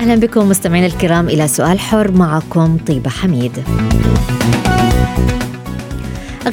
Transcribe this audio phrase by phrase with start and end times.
[0.00, 3.52] أهلا بكم مستمعينا الكرام إلى سؤال حر معكم طيبة حميد.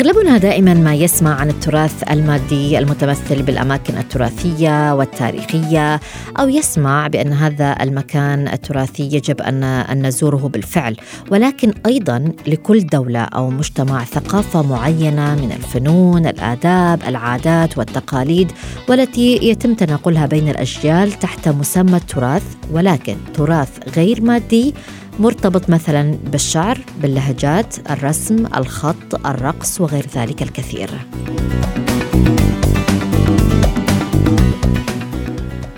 [0.02, 6.00] أغلبنا دائما ما يسمع عن التراث المادي المتمثل بالأماكن التراثية والتاريخية
[6.40, 10.98] أو يسمع بأن هذا المكان التراثي يجب أن أن نزوره بالفعل.
[11.32, 18.52] ولكن أيضا لكل دولة أو مجتمع ثقافة معينة من الفنون الآداب العادات والتقاليد
[18.90, 22.44] والتي يتم تناقلها بين الأجيال تحت مسمى التراث.
[22.72, 24.74] ولكن تراث غير مادي
[25.20, 30.90] مرتبط مثلا بالشعر باللهجات الرسم الخط الرقص وغير ذلك الكثير.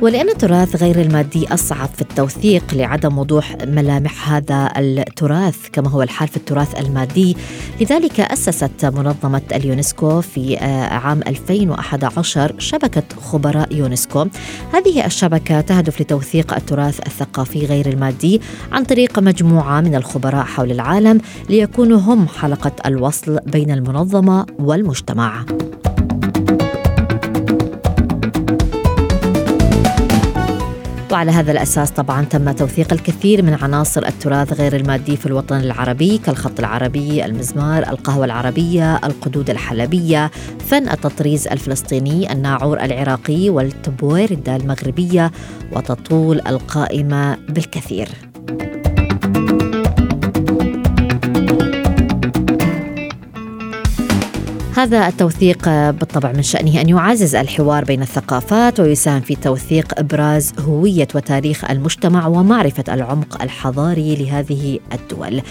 [0.01, 6.27] ولأن التراث غير المادي أصعب في التوثيق لعدم وضوح ملامح هذا التراث كما هو الحال
[6.27, 7.37] في التراث المادي.
[7.81, 14.25] لذلك أسست منظمة اليونسكو في آه، عام 2011 شبكة خبراء يونسكو.
[14.73, 21.21] هذه الشبكة تهدف لتوثيق التراث الثقافي غير المادي عن طريق مجموعة من الخبراء حول العالم
[21.49, 25.45] ليكونوا هم حلقة الوصل بين المنظمة والمجتمع.
[31.11, 36.17] وعلى هذا الأساس طبعا تم توثيق الكثير من عناصر التراث غير المادي في الوطن العربي
[36.17, 40.31] كالخط العربي المزمار القهوة العربية القدود الحلبية
[40.67, 45.31] فن التطريز الفلسطيني الناعور العراقي والتبويردة المغربية
[45.71, 48.09] وتطول القائمة بالكثير.
[54.79, 61.07] هذا التوثيق بالطبع من شأنه أن يعزز الحوار بين الثقافات ويساهم في توثيق إبراز هوية
[61.15, 65.41] وتاريخ المجتمع ومعرفة العمق الحضاري لهذه الدول.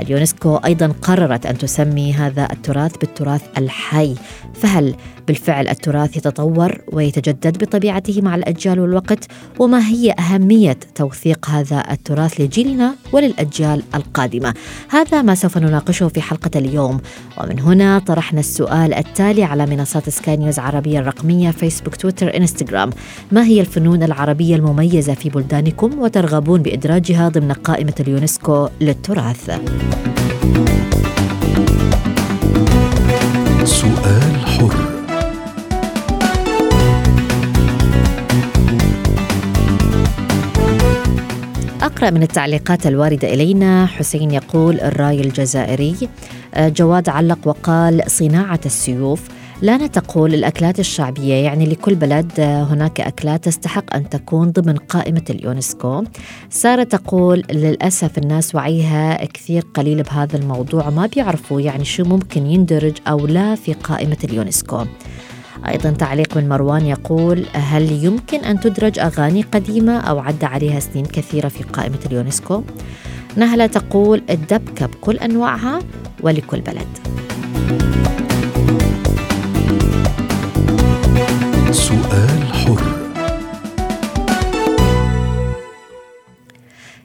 [0.00, 4.14] اليونسكو أيضا قررت أن تسمي هذا التراث بالتراث الحي،
[4.54, 4.94] فهل
[5.28, 9.26] بالفعل التراث يتطور ويتجدد بطبيعته مع الأجيال والوقت؟
[9.58, 14.54] وما هي أهمية توثيق هذا التراث لجيلنا وللأجيال القادمة؟
[14.88, 17.00] هذا ما سوف نناقشه في حلقة اليوم
[17.38, 22.90] ومن هنا طرحنا السؤال التالي على منصات سكاي نيوز عربية الرقمية فيسبوك تويتر إنستغرام
[23.32, 29.50] ما هي الفنون العربية المميزة في بلدانكم وترغبون بإدراجها ضمن قائمة اليونسكو للتراث
[33.64, 34.95] سؤال حر
[41.96, 43.86] أقرأ من التعليقات الواردة إلينا.
[43.86, 46.08] حسين يقول الرأي الجزائري
[46.54, 49.28] آه، جواد علق وقال صناعة السيوف.
[49.62, 55.22] لانا تقول الأكلات الشعبية يعني لكل بلد آه، هناك أكلات تستحق أن تكون ضمن قائمة
[55.30, 56.04] اليونسكو.
[56.50, 62.96] سارة تقول للأسف الناس وعيها كثير قليل بهذا الموضوع ما بيعرفوا يعني شو ممكن يندرج
[63.08, 64.84] أو لا في قائمة اليونسكو.
[65.68, 71.04] أيضا تعليق من مروان يقول هل يمكن أن تدرج أغاني قديمة أو عدى عليها سنين
[71.04, 72.62] كثيرة في قائمة اليونسكو؟
[73.36, 75.78] نهلة تقول الدبكة بكل أنواعها
[76.22, 76.86] ولكل بلد
[81.72, 82.45] سؤال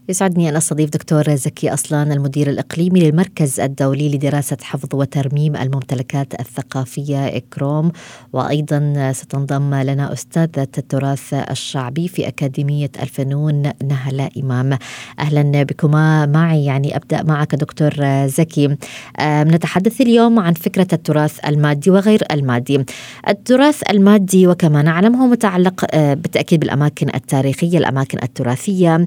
[0.10, 7.28] يسعدني أن أستضيف دكتور زكي أصلان المدير الإقليمي للمركز الدولي لدراسة حفظ وترميم الممتلكات الثقافية
[7.28, 7.92] إكروم.
[8.34, 14.78] وأيضا ستنضم لنا أستاذة التراث الشعبي في أكاديمية الفنون نهلة إمام.
[15.20, 17.94] أهلا بكما معي يعني أبدأ معك دكتور
[18.28, 18.78] زكي.
[19.22, 22.86] نتحدث اليوم عن فكرة التراث المادي وغير المادي.
[23.28, 29.06] التراث المادي وكما نعلم هو متعلق بالتأكيد بالأماكن التاريخية الأماكن التراثية.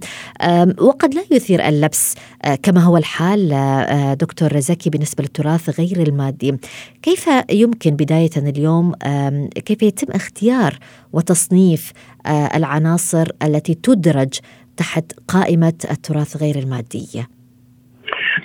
[0.85, 6.09] وقد لا يثير اللبس آه، كما هو الحال آه، آه، دكتور زكي بالنسبة للتراث غير
[6.09, 6.59] المادي.
[7.03, 8.93] كيف يمكن بداية اليوم
[9.65, 10.73] كيف يتم اختيار
[11.13, 11.93] وتصنيف
[12.57, 14.33] العناصر التي تدرج
[14.77, 17.25] تحت قائمة التراث غير المادي؟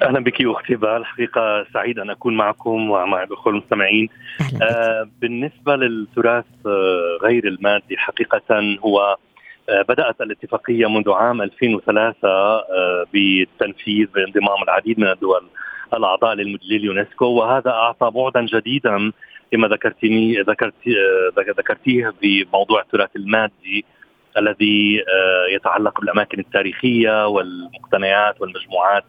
[0.01, 1.05] أهلا بك أختي بال.
[1.05, 4.09] حقيقة سعيد أن أكون معكم ومع الاخوه المستمعين.
[4.61, 6.45] آه بالنسبة للتراث
[7.23, 9.17] غير المادي حقيقة هو
[9.69, 15.43] آه، بدأت الاتفاقية منذ عام 2003 آه، بالتنفيذ بانضمام العديد من الدول
[15.93, 16.35] الأعضاء
[16.69, 17.25] لليونسكو.
[17.25, 19.11] وهذا أعطى بعدا جديدا
[19.51, 23.85] كما ذكرتني ذكرت آه، ذكرتيه بموضوع التراث المادي
[24.37, 25.03] الذي
[25.55, 29.03] يتعلق بالأماكن التاريخية والمقتنيات والمجموعات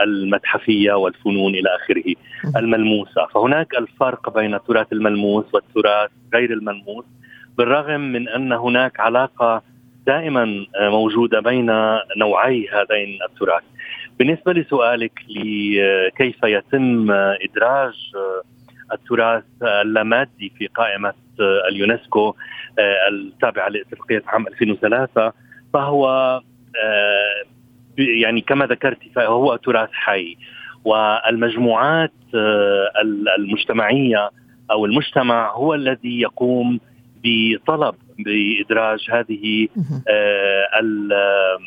[0.00, 2.14] المتحفية والفنون إلى آخره.
[2.56, 7.04] الملموسة، فهناك الفرق بين التراث الملموس والتراث غير الملموس.
[7.58, 9.62] بالرغم من أن هناك علاقة
[10.06, 11.66] دائما موجودة بين
[12.16, 13.62] نوعي هذين التراث.
[14.18, 17.94] بالنسبة لسؤالك لكيف يتم إدراج
[18.92, 21.12] التراث اللامادي في قائمة
[21.68, 22.34] اليونسكو
[23.10, 25.32] التابعة لاتفاقيه عام 2003
[25.74, 26.40] فهو
[27.98, 30.36] يعني كما ذكرت فهو تراث حي
[30.84, 32.12] والمجموعات
[33.38, 34.30] المجتمعية
[34.70, 36.80] أو المجتمع هو الذي يقوم
[37.24, 39.68] بطلب بإدراج هذه
[40.08, 41.58] آه،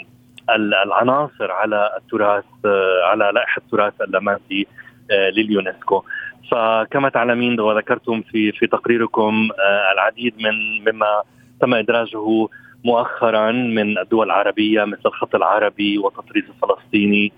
[0.85, 4.67] العناصر على التراث آه، على لائحة التراث اللاماسي
[5.11, 6.03] آه، لليونسكو.
[6.51, 9.49] فكما تعلمين وذكرتم في في تقريركم
[9.93, 11.23] العديد من مما
[11.61, 12.47] تم إدراجه
[12.85, 17.31] مؤخرا من الدول العربية مثل الخط العربي والتطريز الفلسطيني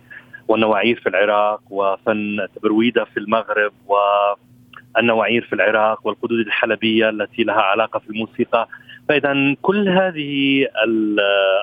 [0.48, 3.96] والنواعير في العراق وفن تبرويدة في المغرب و
[4.98, 8.68] النواعير في العراق والقدود الحلبية التي لها علاقة في الموسيقى.
[9.10, 10.68] فإذا كل هذه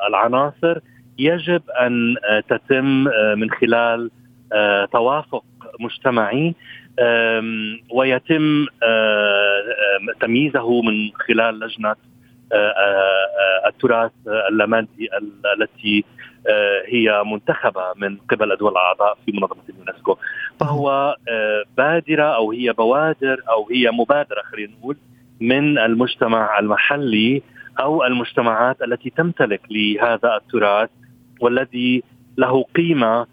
[0.09, 0.79] العناصر
[1.19, 2.17] يجب أن
[2.49, 3.05] تتم
[3.37, 4.11] من خلال
[4.53, 5.45] آه، توافق
[5.81, 6.55] مجتمعي
[7.95, 9.63] ويتم آه،
[10.21, 11.97] تمييزه من خلال لجنة
[12.53, 15.09] آه، التراث اللامادي
[15.59, 16.20] التي آه،
[16.87, 20.17] هي منتخبة من قبل الدول الأعضاء في منظمة اليونسكو.
[20.61, 24.97] فهو آه، بادرة أو هي بوادر أو هي مبادرة خلينا نقول
[25.41, 27.43] من المجتمع المحلي
[27.81, 30.91] أو المجتمعات التي تمتلك لهذا التراث
[31.41, 32.03] والذي
[32.39, 33.27] له قيمة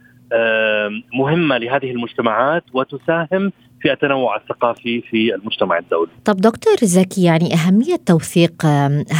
[1.13, 3.51] مهمة لهذه المجتمعات وتساهم
[3.87, 6.11] في التنوع الثقافي في المجتمع الدولي.
[6.25, 8.65] طب دكتور زكي يعني أهمية توثيق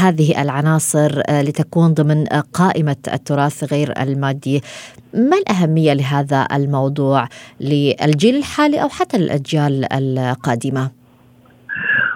[0.02, 4.62] هذه العناصر آه، لتكون ضمن آه، قائمة التراث غير المادي،
[5.14, 7.28] ما الأهمية لهذا الموضوع
[7.62, 10.92] للجيل الحالي أو حتى الاجيال القادمة؟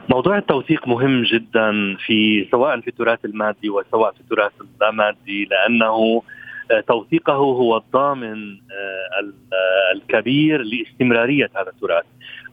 [0.09, 6.21] موضوع التوثيق مهم جدا في سواء في التراث المادي وسواء في التراث اللامادي لأنه
[6.79, 12.05] توثيقه هو الضامن آه، آه، الكبير لاستمرارية هذا التراث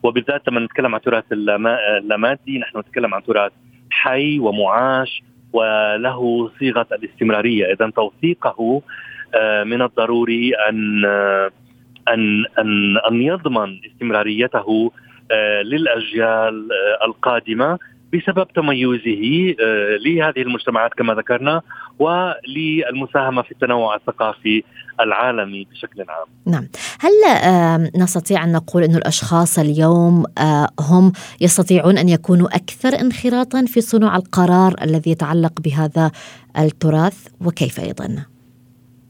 [0.03, 3.51] وبالذات لما نتكلم عن التراث اللامادي نحن نتكلم عن تراث
[3.89, 5.23] حي ومعاش
[5.53, 7.73] وله صيغة الاستمرارية.
[7.73, 8.81] إذا توثيقه
[9.35, 11.05] آه، من الضروري أن
[12.07, 14.91] أن أن أن يضمن استمراريته
[15.63, 16.69] للأجيال
[17.05, 17.79] القادمة
[18.13, 21.61] بسبب تميزه آه، لهذه المجتمعات كما ذكرنا.
[21.99, 24.63] وللمساهمة في التنوع الثقافي
[24.99, 26.27] العالمي بشكل عام.
[26.45, 26.67] نعم،
[26.99, 27.11] هل
[28.01, 34.15] نستطيع أن نقول أن الأشخاص اليوم آه، هم يستطيعون أن يكونوا أكثر انخراطا في صنع
[34.15, 36.11] القرار الذي يتعلق بهذا
[36.57, 38.25] التراث؟ وكيف أيضا؟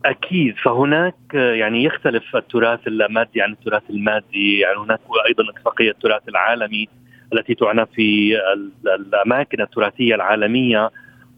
[0.05, 0.55] أكيد.
[0.63, 6.87] فهناك يعني يختلف التراث اللامادي عن التراث المادي، يعني هناك أيضا اتفاقية التراث العالمي
[7.33, 8.33] التي تعنى في
[8.99, 10.89] الأماكن التراثية العالمية.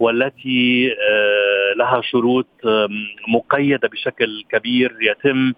[0.02, 2.48] والتي آه، لها شروط
[3.28, 5.54] مقيدة بشكل كبير يتم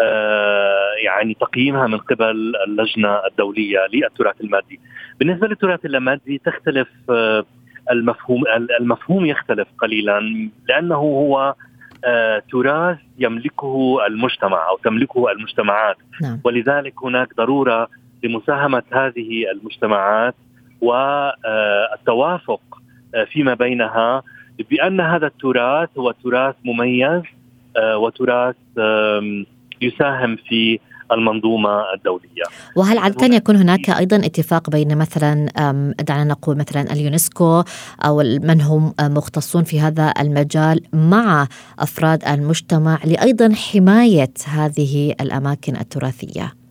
[0.00, 4.80] آه، يعني تقييمها من قبل اللجنة الدولية للتراث المادي.
[5.18, 7.44] بالنسبة للتراث اللامادي تختلف آه،
[7.90, 8.42] المفهوم
[8.80, 10.20] المفهوم يختلف قليلا
[10.68, 11.54] لأنه هو
[12.52, 16.40] تراث يملكه المجتمع أو تملكه المجتمعات نعم.
[16.44, 17.88] ولذلك هناك ضرورة
[18.24, 20.34] لمساهمة هذه المجتمعات
[20.80, 22.60] والتوافق
[23.32, 24.22] فيما بينها
[24.70, 27.22] بأن هذا التراث هو تراث مميز
[27.76, 28.56] آه، وتراث
[29.80, 30.78] يساهم في
[31.12, 32.42] المنظومة الدولية.
[32.76, 35.46] وهل عادة يكون هناك أيضا اتفاق بين مثلا
[36.00, 37.62] دعنا نقول مثلا اليونسكو
[38.04, 46.61] أو من هم مختصون في هذا المجال مع أفراد المجتمع لأيضا حماية هذه الأماكن التراثية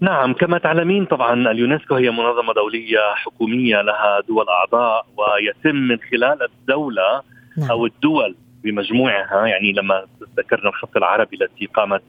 [0.00, 6.38] نعم كما تعلمين طبعا اليونسكو هي منظمة دولية حكومية لها دول أعضاء ويتم من خلال
[6.42, 7.22] الدولة
[7.58, 7.70] نعم.
[7.70, 10.04] أو الدول بمجموعها يعني لما
[10.36, 12.02] ذكرنا الخط العربي التي قامت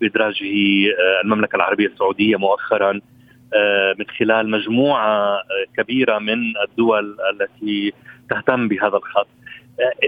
[0.00, 3.00] بإدراجه آه، المملكة العربية السعودية مؤخرا
[3.54, 5.42] آه، من خلال مجموعة آه،
[5.76, 7.92] كبيرة من الدول التي
[8.30, 9.28] تهتم بهذا الخط.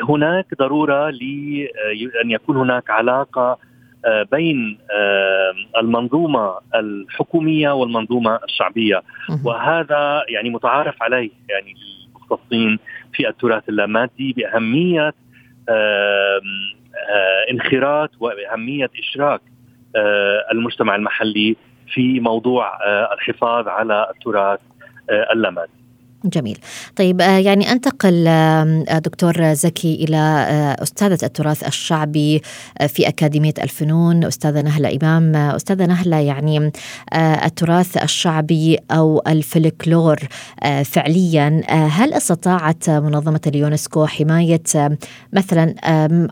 [0.09, 3.59] هناك ضرورة لأن يكون هناك علاقة
[4.33, 9.03] بين آه، المنظومة الحكومية والمنظومة الشعبية.
[9.45, 11.75] وهذا يعني متعارف عليه يعني
[12.07, 12.79] المختصين
[13.13, 15.15] في التراث اللامادي بأهمية
[15.69, 16.41] آه،
[17.51, 19.41] انخراط واهميه إشراك
[19.97, 21.57] آه، المجتمع المحلي
[21.93, 24.61] في موضوع آه، الحفاظ على التراث
[25.11, 25.82] آه، اللامادي.
[26.25, 26.59] جميل.
[26.97, 32.43] طيب آه، يعني أنتقل آه، دكتور زكي إلى آه، أستاذة التراث الشعبي
[32.89, 35.37] في أكاديمية الفنون أستاذة نهلة إمام.
[35.37, 36.73] أستاذة نهلة يعني
[37.45, 40.19] التراث الشعبي أو الفلكلور
[40.85, 44.63] فعليا هل استطاعت منظمة اليونسكو حماية
[45.33, 45.75] مثلا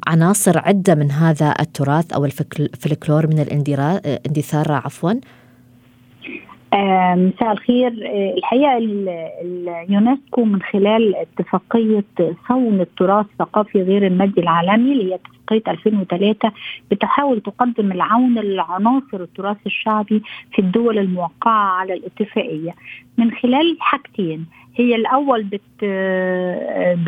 [0.07, 5.13] عناصر عدة من هذا التراث أو الفلك- الفلكلور من الاندثار عفوا؟
[6.75, 7.87] مساء الخير.
[8.07, 9.09] آه، الحقيقة ال-
[9.89, 12.05] اليونسكو من خلال اتفاقية
[12.49, 16.53] صون التراث الثقافي غير المادي العالمي اللي هي اتفاقية 2003
[16.91, 20.23] بتحاول تقدم العون لعناصر التراث الشعبي
[20.53, 22.75] في الدول الموقعة على الاتفاقية.
[23.19, 24.47] من خلال حاجتين
[24.77, 25.85] هي الأول بت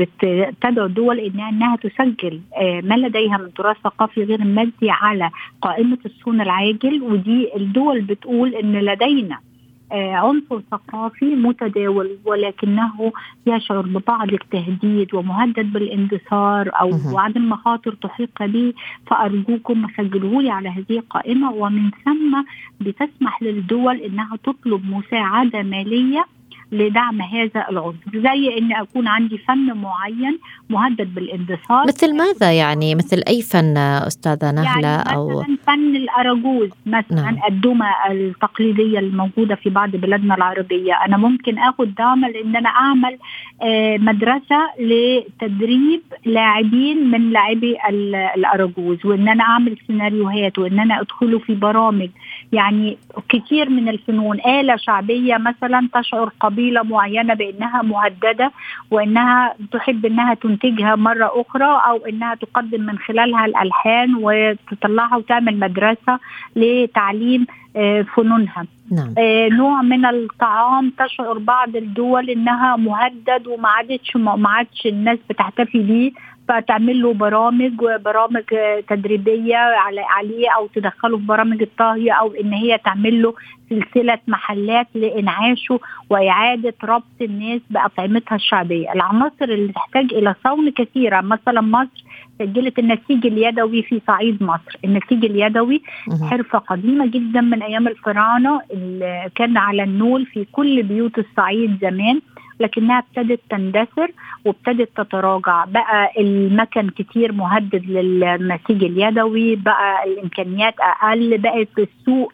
[0.00, 5.31] بتدعو الدول انها إنها تسجل آه، ما لديها من تراث ثقافي غير مادي على
[5.62, 9.52] قائمة الصون العاجل ودي الدول بتقول إن لدينا آه،
[9.99, 13.13] عنصر ثقافي متداول ولكنه
[13.47, 17.19] يشعر ببعض التهديد ومهدد بالاندثار أو مهم.
[17.19, 18.73] عدم مخاطر تحيق به
[19.07, 22.43] فأرجوكم سجلوه لي على هذه القائمة ومن ثم
[22.81, 26.25] بتسمح للدول إنها تطلب مساعدة مالية
[26.73, 30.38] لدعم هذا العنصر زي إن أكون عندي فن معين
[30.71, 36.69] مهدد بالاندثار مثل ماذا يعني؟ مثل أي فن أستاذة نهلة يعني أو مثلا فن الأراجوز
[36.87, 37.37] مثلا نعم.
[37.49, 40.93] الدمى التقليدية الموجودة في بعض بلادنا العربية.
[41.07, 43.19] أنا ممكن اخد دعم لأن أنا أعمل
[43.62, 51.38] آه، مدرسة لتدريب لاعبين من لاعبي ال- الأراجوز وإن أنا أعمل سيناريوهات وإن أنا أدخله
[51.38, 52.09] في برامج.
[52.53, 54.41] يعني كثير من الفنون.
[54.41, 58.53] آلة شعبية مثلا تشعر قبيلة معينة بأنها مهددة
[58.91, 66.19] وأنها تحب أنها تنتجها مرة أخرى أو أنها تقدم من خلالها الألحان وتطلعها وتعمل مدرسة
[66.57, 68.67] لتعليم آه، فنونها.
[68.93, 69.15] نعم.
[69.19, 75.79] آه، نوع من الطعام تشعر بعض الدول أنها مهدد وما عادتش ما عادش الناس بتحتفي
[75.79, 76.13] بيه.
[76.49, 82.53] فتعمل له برامج وبرامج آه، تدريبية على عليه أو تدخله في برامج الطهي أو إن
[82.53, 83.35] هي تعمل له
[83.71, 85.81] سلسلة محلات لإنعاشه
[86.11, 92.05] وإعادة ربط الناس بأطعمتها الشعبية، العناصر اللي تحتاج إلى صون كثيرة مثلا مصر
[92.39, 96.29] سجلت النسيج اليدوي في صعيد مصر، النسيج اليدوي مهم.
[96.31, 102.21] حرفة قديمة جدا من أيام الفراعنة اللي كان على النول في كل بيوت الصعيد زمان.
[102.62, 104.11] لكنها ابتدت تندثر
[104.45, 105.64] وابتدت تتراجع.
[105.64, 112.33] بقى المكن كتير مهدد للنسيج اليدوي بقى الإمكانيات أقل بقت السوق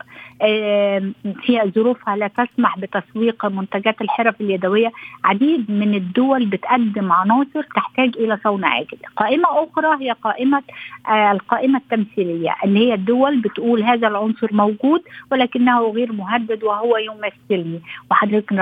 [1.42, 4.92] فيها ظروفها لا تسمح بتسويق منتجات الحرف اليدوية.
[5.24, 8.98] عديد من الدول بتقدم عناصر تحتاج إلى صون عاجل.
[9.16, 10.62] قائمة أخرى هي قائمة
[11.08, 15.00] آه، القائمة التمثيلية اللي هي الدول بتقول هذا العنصر موجود
[15.32, 17.80] ولكنه غير مهدد وهو يمثلني.
[18.10, 18.52] وحضرتك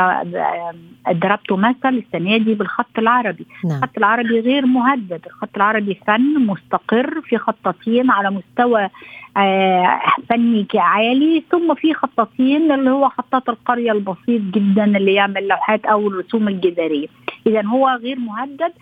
[1.11, 3.47] ضربته مثل السنة دي بالخط العربي.
[3.65, 3.77] نعم.
[3.77, 5.21] الخط العربي غير مهدد.
[5.27, 8.89] الخط العربي فن مستقر في خطاطين على مستوى
[9.37, 15.85] آه، فني عالي ثم في خطاطين اللي هو خطاط القرية البسيط جدا اللي يعمل لوحات
[15.85, 17.07] أو الرسوم الجدارية.
[17.47, 18.73] إذا هو غير مهدد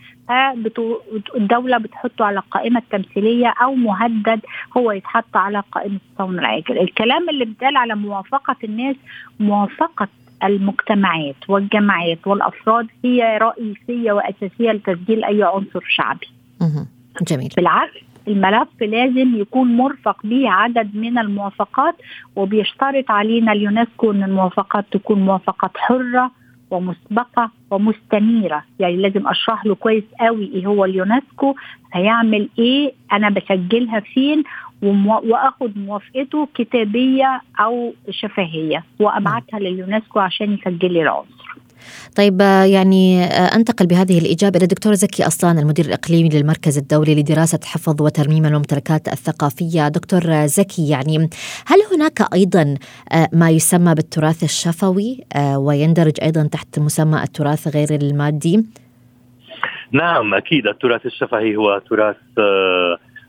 [1.37, 4.41] الدولة بتحطه على القائمة التمثيلية أو مهدد
[4.77, 6.79] هو يتحط على قائمة الصون العاجل.
[6.79, 8.97] الكلام اللي بيتقال على موافقة الناس
[9.41, 10.09] موافقة
[10.45, 16.27] المجتمعات والجماعات والأفراد هي رئيسية وأساسية لتسجيل أي عنصر شعبي.
[17.23, 17.51] جميل.
[17.57, 21.95] بالعكس الملف لازم يكون مرفق به عدد من الموافقات
[22.37, 26.31] وبيشترط علينا اليونسكو إن الموافقات تكون موافقات حرة
[26.71, 28.65] ومسبقة ومستنيرة.
[28.79, 31.55] يعني لازم أشرح له كويس قوي إيه هو اليونسكو
[31.93, 34.43] هيعمل إيه أنا بسجلها فين
[34.83, 41.44] وآخد موافقته كتابية أو شفهية وأبعتها لليونسكو عشان يسجل لي العنصر
[42.17, 47.61] طيب يعني آه، أنتقل بهذه الإجابة إلى الدكتور زكي أصلان المدير الإقليمي للمركز الدولي لدراسة
[47.65, 49.89] حفظ وترميم الممتلكات الثقافية.
[49.89, 51.19] دكتور زكي يعني
[51.67, 52.75] هل هناك أيضا
[53.13, 58.65] آه، ما يسمى بالتراث الشفوي آه، ويندرج أيضا تحت مسمى التراث غير المادي؟
[59.93, 62.17] نعم أكيد التراث الشفهي هو تراث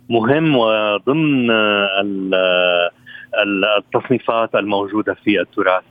[0.10, 2.36] مهم وضمن ال-
[3.44, 5.84] ال- التصنيفات الموجودة في التراث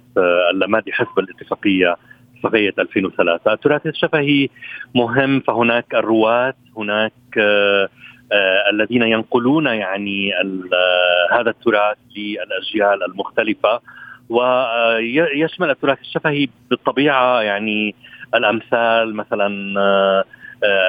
[0.54, 1.96] اللامادي حسب الاتفاقية
[2.44, 4.48] اتفاقيه 2003 التراث الشفهي
[4.94, 7.88] مهم فهناك الرواة هناك آه،
[8.32, 13.80] آه، الذين ينقلون يعني آه، هذا التراث للأجيال المختلفة.
[14.28, 17.94] ويشمل التراث الشفهي بالطبيعة يعني
[18.34, 19.74] الأمثال مثلا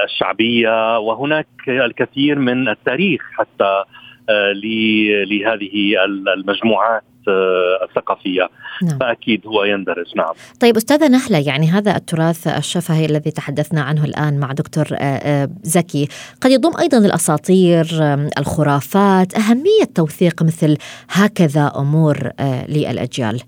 [0.05, 3.83] الشعبية وهناك الكثير من التاريخ حتى
[5.29, 6.03] لهذه
[6.37, 7.03] المجموعات.
[7.83, 8.49] الثقافية.
[8.83, 8.99] نعم.
[8.99, 10.33] فأكيد هو يندرج نعم.
[10.59, 15.49] طيب أستاذة نحلة يعني هذا التراث الشفهي الذي تحدثنا عنه الآن مع دكتور آه، آه،
[15.63, 16.07] زكي
[16.41, 17.87] قد يضم أيضا الأساطير
[18.37, 20.77] الخرافات أهمية توثيق مثل
[21.09, 23.41] هكذا أمور آه، للأجيال.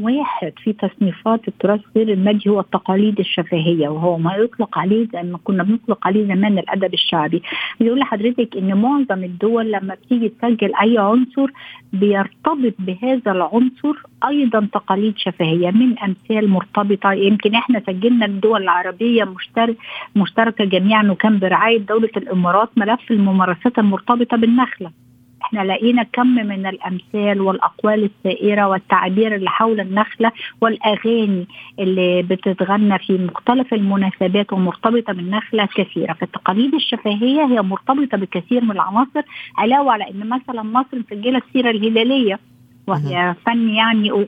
[0.00, 5.38] واحد في تصنيفات التراث غير المادي هو التقاليد الشفهية وهو ما يطلق عليه زي ما
[5.44, 7.42] كنا بنطلق عليه زمان الأدب الشعبي.
[7.80, 11.50] بيقول لحضرتك إن معظم الدول لما بتيجي تسجل أي عنصر
[11.92, 13.94] بيرتبط بهذا العنصر
[14.28, 17.12] أيضا تقاليد شفهية من أمثال مرتبطة.
[17.12, 19.76] يمكن إحنا سجلنا الدول العربية مشترك
[20.16, 25.03] مشتركة جميعا وكان برعاية دولة الإمارات ملف الممارسات المرتبطة بالنخلة.
[25.44, 31.46] إحنا لقينا كم من الأمثال والأقوال السائره والتعابير اللي حول النخلة والأغاني
[31.78, 36.12] اللي بتتغنى في مختلف المناسبات ومرتبطة بالنخلة كثيرة.
[36.12, 39.22] فالتقاليد الشفهية هي مرتبطة بكثير من العناصر
[39.58, 42.38] علاوة على إن مثلا مصر مسجله السيره الهلالية
[42.86, 44.26] وهي فن يعني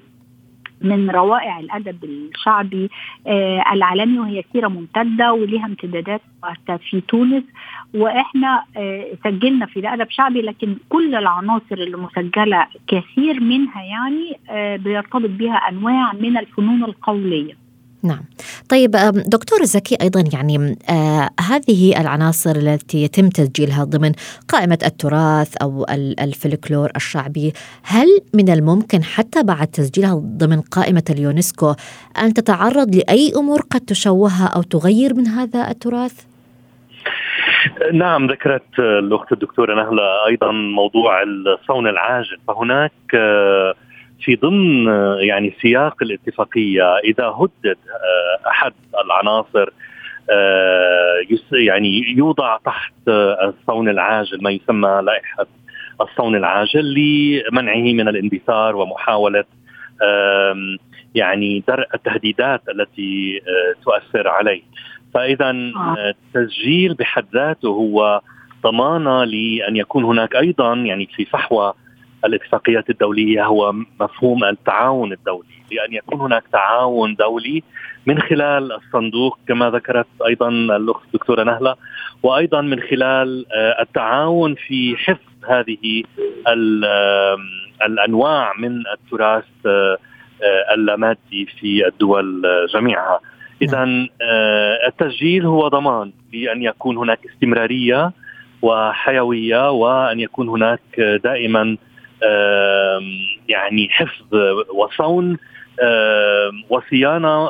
[0.80, 2.90] من روائع الأدب الشعبي
[3.26, 7.44] آه العالمي وهي سيرة ممتدة وليها امتدادات حتى في تونس.
[7.94, 14.76] وإحنا آه سجلنا في الادب شعبي لكن كل العناصر اللي مسجله كثير منها يعني آه
[14.76, 17.65] بيرتبط بها أنواع من الفنون القولية.
[18.06, 18.24] نعم.
[18.68, 18.90] طيب
[19.26, 24.12] دكتور زكي أيضا يعني آه هذه العناصر التي يتم تسجيلها ضمن
[24.48, 27.52] قائمة التراث ال- الفلكلور الشعبي
[27.82, 31.74] هل من الممكن حتى بعد تسجيلها ضمن قائمة اليونسكو
[32.22, 36.20] أن تتعرض لأي أمور قد تشوهها أو تغير من هذا التراث؟
[37.92, 42.38] نعم ذكرت الأخت الدكتورة نهلة أيضا موضوع الصون العاجل.
[42.48, 43.74] فهناك آه،
[44.20, 48.72] في ضمن آه، يعني سياق الاتفاقية إذا هدد آه، أحد
[49.04, 49.70] العناصر
[50.30, 51.20] آه،
[51.52, 52.92] يعني يوضع تحت
[53.42, 55.46] الصون العاجل ما يسمى لائحة
[56.00, 59.44] الصون العاجل لمنعه من الاندثار ومحاولة
[61.14, 63.40] يعني درء التهديدات التي
[63.84, 64.62] تؤثر عليه.
[65.14, 68.20] فإذا التسجيل بحد ذاته هو
[68.62, 71.72] ضمانة لأن يكون هناك أيضا يعني في فحوى
[72.26, 77.62] الاتفاقيات الدولية هو مفهوم التعاون الدولي لأن يكون هناك تعاون دولي
[78.06, 81.76] من خلال الصندوق كما ذكرت أيضا الأخت الدكتوره نهلة
[82.22, 86.02] وأيضا من خلال آه، التعاون في حفظ هذه
[87.86, 89.98] الأنواع من التراث آه،
[90.42, 92.42] آه، اللامادي في الدول
[92.74, 93.20] جميعها.
[93.62, 94.06] اذا
[94.86, 98.12] التسجيل هو ضمان بان يكون هناك استمرارية
[98.62, 101.76] وحيوية وأن يكون هناك دائما
[103.48, 104.34] يعني حفظ
[104.74, 105.36] وصون
[106.70, 107.48] وصيانة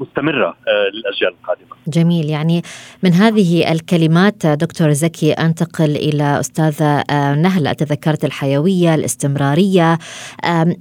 [0.00, 1.76] مستمرة آه، للأجيال القادمة.
[1.88, 2.30] جميل.
[2.30, 2.62] يعني
[3.02, 9.98] من هذه الكلمات دكتور زكي أنتقل إلى أستاذة آه، نهلة تذكرت الحيوية الاستمرارية.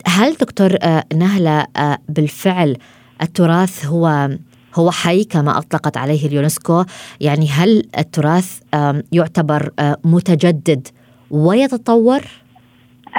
[0.07, 1.67] هل دكتور آه، نهلة
[2.09, 2.77] بالفعل
[3.21, 4.29] التراث هو
[4.75, 6.83] هو حي كما أطلقت عليه اليونسكو؟
[7.21, 8.59] يعني هل التراث
[9.11, 9.69] يعتبر
[10.05, 10.87] متجدد
[11.31, 12.21] ويتطور؟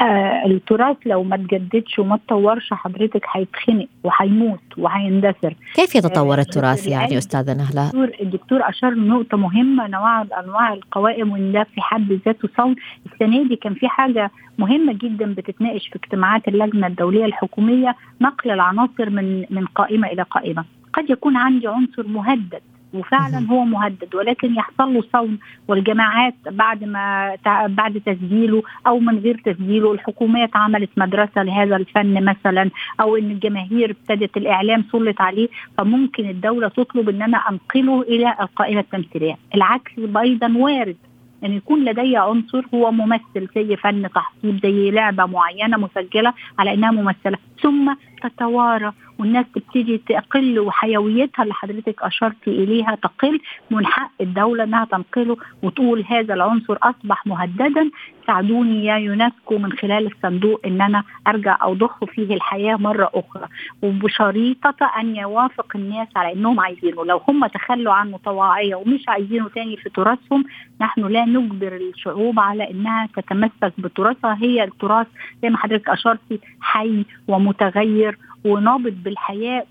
[0.00, 5.54] آه التراث لو ما تجددش وما تطورش حضرتك هيتخنق وهيموت وهيندثر.
[5.74, 11.32] كيف يتطور آه، التراث يعني أستاذة نهلة؟ الدكتور الدكتور أشار لنقطه مهمة نوع أنواع القوائم
[11.32, 12.76] وإن ده في حد ذاته صون
[13.12, 19.10] السنة دي كان في حاجة مهمة جدا بتتناقش في اجتماعات اللجنة الدولية الحكومية نقل العناصر
[19.10, 20.64] من من قائمة إلى قائمة.
[20.92, 22.60] قد يكون عندي عنصر مهدد
[22.94, 29.40] وفعلا هو مهدد ولكن يحصل له صون والجماعات بعد ما بعد تسجيله أو من غير
[29.44, 32.70] تسجيله الحكومات عملت مدرسة لهذا الفن مثلا
[33.00, 35.48] أو إن الجماهير ابتدت الإعلام سلط عليه
[35.78, 39.36] فممكن الدولة تطلب إن أنا أنقله إلى القائمة التمثيلية.
[39.54, 40.96] العكس أيضا وارد
[41.44, 46.90] إن يكون لدي عنصر هو ممثل زي فن تحصيل زي لعبة معينة مسجلة على إنها
[46.90, 54.64] ممثلة ثم تتوارى والناس تبتدي تقل وحيويتها اللي حضرتك اشرتي إليها تقل من حق الدولة
[54.64, 57.90] إنها تنقله وتقول هذا العنصر أصبح مهددا.
[58.26, 63.48] ساعدوني يا يونسكو من خلال الصندوق إن أنا أرجع أضخ فيه الحياة مرة أخرى.
[63.82, 67.04] وبشريطة أن يوافق الناس على إنهم عايزينه.
[67.04, 70.44] لو هم تخلوا عنه طواعية ومش عايزينه تاني في تراثهم
[70.80, 74.38] نحن لا نجبر الشعوب على إنها تتمسك بتراثها.
[74.40, 75.06] هي التراث
[75.42, 79.64] زي ما حضرتك أشرتي حي ومتغير ونابض بالحياة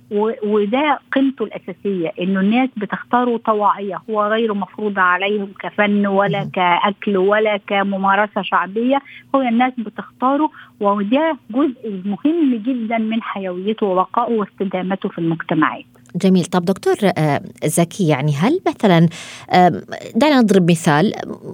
[0.44, 7.58] وده قيمته الأساسية إنه الناس بتختاره طواعية هو غير مفروض عليهم كفن ولا كأكل ولا
[7.58, 9.02] كممارسة شعبية
[9.36, 15.86] هو الناس بتختاره وده جزء مهم جدا من حيويته وبقائه واستدامته في المجتمعات.
[16.18, 16.46] جميل.
[16.46, 19.08] طب دكتور آه، زكي يعني هل مثلا
[19.54, 19.82] آم،
[20.16, 21.14] دعنا نضرب مثال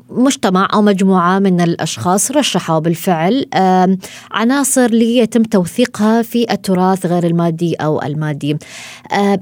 [0.09, 3.97] مجتمع أو مجموعة من الأشخاص رشحوا بالفعل آم،
[4.31, 8.57] عناصر ليتم توثيقها في التراث غير المادي أو المادي.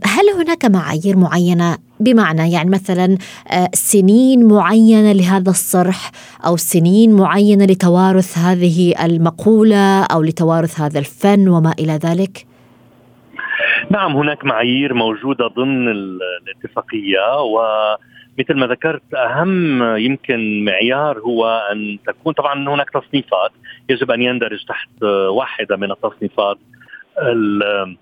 [0.05, 6.11] هل هناك معايير معينة؟ بمعنى يعني مثلا آه، سنين معينة لهذا الصرح
[6.45, 12.45] أو سنين معينة لتوارث هذه المقولة أو لتوارث هذا الفن وما إلى ذلك؟
[13.89, 21.97] نعم هناك معايير موجودة ضمن ال- الاتفاقية ومثل ما ذكرت أهم يمكن معيار هو أن
[22.07, 23.51] تكون طبعا هناك تصنيفات
[23.89, 26.57] يجب أن يندرج تحت واحدة من التصنيفات
[27.21, 27.97] ال-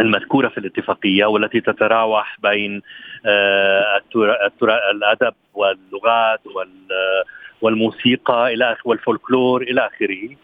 [0.00, 2.82] المذكورة في الاتفاقية والتي تتراوح بين
[3.26, 3.82] آه،
[4.94, 7.24] الأدب واللغات وال-
[7.60, 10.36] والموسيقى آخره والفولكلور إلى آخره.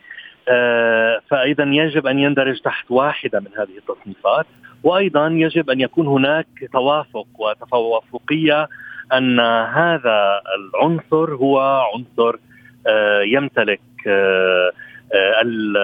[0.48, 4.46] آه، فاذا يجب أن يندرج تحت واحدة من هذه التصنيفات.
[4.84, 8.68] وأيضا يجب أن يكون هناك توافق وتوافقيه
[9.12, 9.40] أن
[9.74, 12.38] هذا العنصر هو عنصر
[12.86, 14.70] آه، يمتلك آه،
[15.14, 15.76] آه، ال-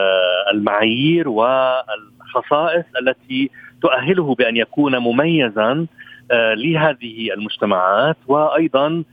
[0.55, 3.51] المعايير والخصائص التي
[3.83, 5.87] تؤهله بأن يكون مميزا
[6.33, 9.05] لهذه المجتمعات وأيضا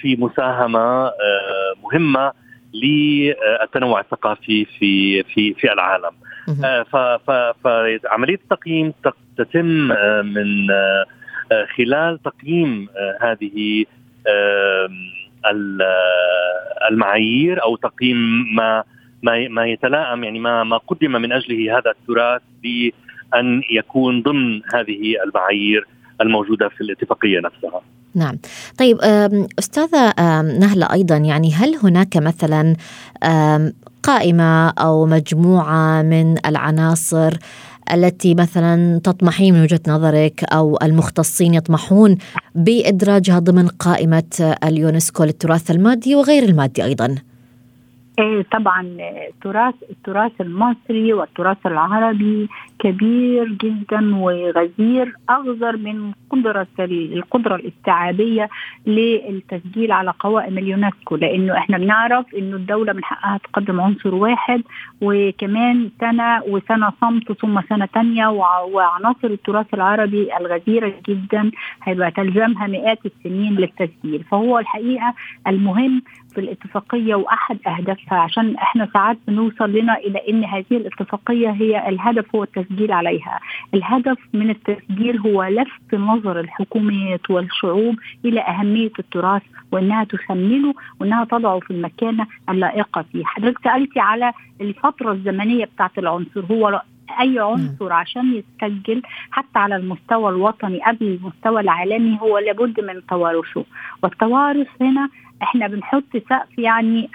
[0.00, 1.12] في مساهمة
[1.82, 2.32] مهمة
[2.74, 6.10] للتنوع الثقافي في في في العالم.
[7.64, 11.04] فعمليه التقييم تق- تتم آه، من آه،
[11.52, 13.84] آه، خلال تقييم آه، هذه
[14.26, 14.88] آه،
[15.50, 18.16] ال- آه، المعايير أو تقييم
[18.56, 18.84] ما
[19.22, 25.14] ما ما يتلائم يعني ما ما قدم من أجله هذا التراث بأن يكون ضمن هذه
[25.26, 25.86] المعايير
[26.20, 27.80] الموجودة في الاتفاقية نفسها.
[28.14, 28.38] نعم
[28.78, 29.46] طيب آم،
[30.60, 32.76] نهلة أيضا يعني هل هناك مثلا
[34.08, 37.36] آم، قائمة أو مجموعة من العناصر
[37.92, 42.16] التي مثلا تطمحين من وجهة نظرك أو المختصين يطمحون
[42.54, 47.14] بإدراجها ضمن قائمة اليونسكو للتراث المادي وغير المادي أيضا.
[48.18, 48.82] إيه طبعا
[49.28, 58.48] التراث التراث المصري والتراث العربي كبير جدا وغزير اغزر من قدرة ال- القدرة الاستيعابية
[58.86, 61.16] للتسجيل على قوائم اليونسكو.
[61.16, 64.62] لأنه إحنا بنعرف إنه الدولة من حقها تقدم عنصر واحد
[65.02, 68.26] وكمان سنة وسنة صمت ثم سنة ثانية
[68.72, 71.50] وعناصر التراث العربي الغزيرة جدا
[71.82, 74.24] هيبقى تلزمها مئات السنين للتسجيل.
[74.30, 75.14] فهو الحقيقة
[75.46, 76.02] المهم
[76.38, 78.18] في الاتفاقيه وأحد أهدافها.
[78.18, 83.40] عشان إحنا ساعات بنوصل لنا إلى إن هذه الاتفاقية هي الهدف هو التسجيل عليها،
[83.74, 91.60] الهدف من التسجيل هو لفت نظر الحكومات والشعوب إلى أهمية التراث وإنها تثمنه وإنها تضعه
[91.60, 96.44] في المكانة اللائقة فيه، حضرتك سألتي على الفترة الزمنية بتاعت العنصر.
[96.50, 96.82] هو
[97.20, 103.64] أي عنصر عشان يتسجل حتى على المستوى الوطني قبل المستوى العالمي هو لابد من توارثه.
[104.02, 105.08] والتوارث هنا
[105.42, 107.10] إحنا بنحط سقف يعني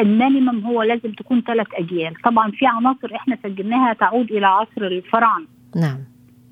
[0.00, 2.14] المينيمم هو لازم تكون ثلاث أجيال.
[2.14, 5.46] طبعا في عناصر إحنا سجلناها تعود إلى عصر الفراعنة.
[5.76, 5.98] نعم.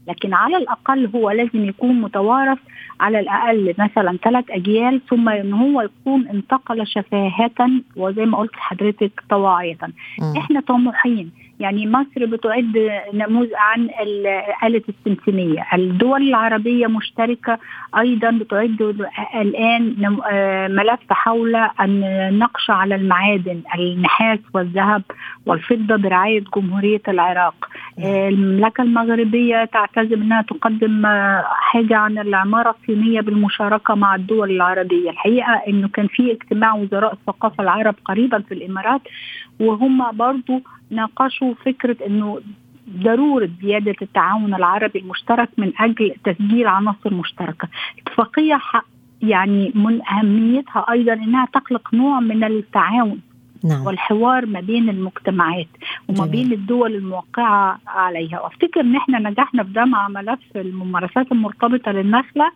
[0.09, 2.59] لكن على الأقل هو لازم يكون متوارث
[3.01, 9.23] على الأقل مثلا ثلاث أجيال ثم إن هو يكون انتقل شفاهة وزي ما قلت لحضرتك
[9.31, 9.79] طواعيه.
[10.37, 11.31] إحنا طموحين.
[11.61, 17.59] يعني مصر بتعد نموذج عن الآلة السمسمية الدول العربية مشتركة
[17.99, 25.03] أيضا بتعد الآن آه، ملف حول النقش على المعادن النحاس والذهب
[25.47, 27.69] والفضة برعاية جمهورية العراق.
[27.99, 35.11] آه، المملكة المغربية تعتزم أنها تقدم آه، حاجة عن العمارة الصينية بالمشاركة مع الدول العربية.
[35.11, 39.01] الحقيقة أنه كان في اجتماع وزراء الثقافة العرب قريبا في الإمارات
[39.61, 42.41] وهم برضو ناقشوا فكرة أنه
[42.91, 47.69] ضرورة زيادة التعاون العربي المشترك من أجل تسجيل عناصر مشتركة
[47.99, 48.61] اتفاقية
[49.23, 53.21] يعني من أهميتها أيضا أنها تخلق نوع من التعاون
[53.65, 53.87] نعم.
[53.87, 55.69] والحوار ما بين المجتمعات
[56.09, 56.31] وما جميل.
[56.31, 62.53] بين الدول الموقعة عليها وأفتكر ان إحنا نجحنا في ده مع ملف الممارسات المرتبطة للنخلة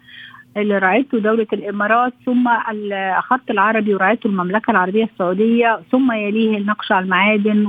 [0.56, 7.04] اللي رعيته دولة الإمارات ثم الخط العربي ورعيته المملكة العربية السعودية ثم يليه النقش على
[7.04, 7.66] المعادن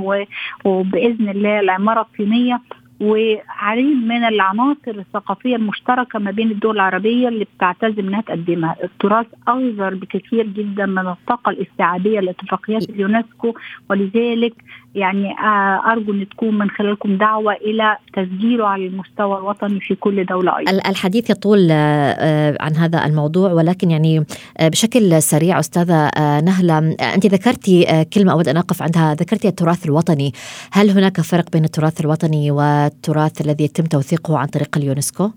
[0.65, 2.61] وبإذن الله العمارة الصينية.
[3.01, 9.95] وعديد من العناصر الثقافية المشتركة ما بين الدول العربية اللي بتعتزم إنها تقدمها، التراث اغزر
[9.95, 13.53] بكثير جدا من الطاقة الاستيعابية لاتفاقيات اليونسكو
[13.89, 14.53] ولذلك
[14.95, 20.25] يعني آه، أرجو أن تكون من خلالكم دعوة إلى تسجيله على المستوى الوطني في كل
[20.25, 20.71] دولة أيضا.
[20.71, 24.25] الحديث يطول آه، آه، عن هذا الموضوع ولكن يعني
[24.61, 26.77] بشكل سريع أستاذة نهلة
[27.15, 30.31] أنت ذكرتي كلمة أود أن أقف عندها ذكرتي التراث الوطني،
[30.71, 35.29] هل هناك فرق بين التراث الوطني والتراث الذي يتم توثيقه عن طريق اليونسكو؟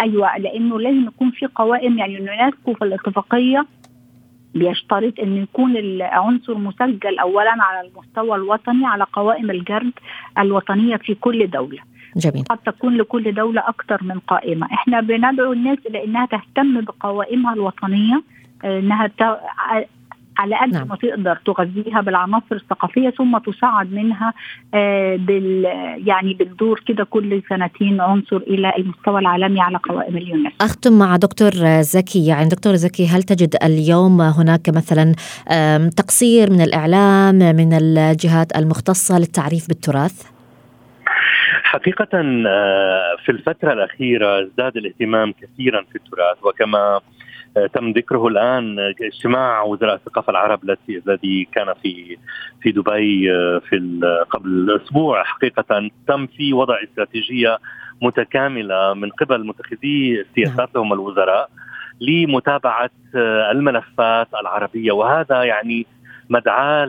[0.00, 3.66] أيوه لأنه لازم يكون في قوائم يعني اليونسكو في الاتفاقية
[4.54, 9.92] بيشترط إن يكون العنصر مسجل اولا على المستوى الوطني على قوائم الجرد
[10.38, 11.78] الوطنية في كل دولة.
[12.16, 12.44] جميل.
[12.44, 14.66] قد تكون لكل دولة أكثر من قائمة.
[14.72, 18.22] إحنا بندعو الناس إلى أنها تهتم بقوائمها الوطنية
[18.64, 19.10] إنها
[20.38, 20.88] على قد نعم.
[20.88, 24.32] ما تقدر تغذيها بالعناصر الثقافية ثم تصعد منها
[24.74, 25.64] آه بال
[26.06, 30.56] يعني بالدور كده كل سنتين عنصر إلى المستوى العالمي على قوائم اليونسكو.
[30.60, 35.14] أختم مع دكتور زكي يعني دكتور زكي هل تجد اليوم هناك مثلا
[35.96, 40.38] تقصير من الإعلام من الجهات المختصة للتعريف بالتراث؟
[41.62, 47.00] حقيقة آه، في الفترة الأخيرة ازداد الاهتمام كثيرا في التراث وكما
[47.74, 52.16] تم ذكره الآن آه، اجتماع وزراء الثقافة العرب الذي كان في
[52.62, 55.24] في دبي آه، في قبل أسبوع.
[55.24, 57.58] حقيقة تم في وضع استراتيجية
[58.02, 61.50] متكاملة من قبل متخذي السياسات لهم الوزراء
[62.00, 62.90] لمتابعة
[63.50, 64.92] الملفات العربية.
[64.92, 65.86] وهذا يعني
[66.30, 66.86] مدعاة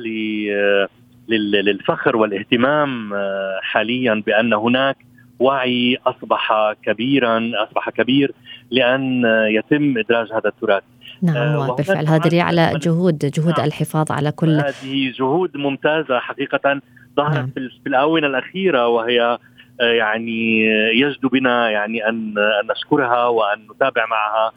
[1.27, 3.13] للفخر والاهتمام
[3.61, 4.97] حاليا بأن هناك
[5.39, 8.31] وعي أصبح كبيرا أصبح كبير
[8.71, 10.83] لأن يتم إدراج هذا التراث.
[11.21, 13.67] نعم آه بالفعل هذا دليل على جهود جهود نعم.
[13.67, 16.81] الحفاظ على كل هذه جهود ممتازة حقيقة
[17.17, 17.51] ظهرت نعم.
[17.55, 19.37] في الآونة الأخيرة وهي
[19.81, 20.65] آه، يعني
[20.99, 22.33] يجدو بنا يعني ان
[22.71, 24.47] نشكرها وأن نتابع معها.
[24.47, 24.51] آه،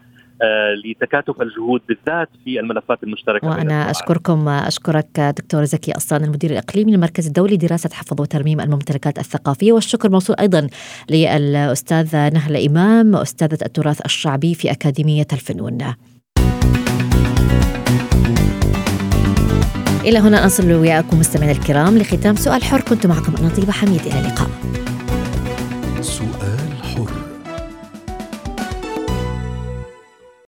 [0.85, 7.27] لتكاتف الجهود بالذات في الملفات المشتركة وأنا أشكركم أشكرك دكتور زكي اصلان المدير الإقليمي للمركز
[7.27, 10.67] الدولي لدراسه حفظ وترميم الممتلكات الثقافية والشكر موصول أيضا
[11.11, 15.79] للاستاذه نهله إمام أستاذة التراث الشعبي في أكاديمية الفنون.
[20.05, 24.19] إلى هنا نصل وياكم مستمعينا الكرام لختام سؤال حر كنت معكم أنا طيبة حميد إلى
[24.19, 24.82] اللقاء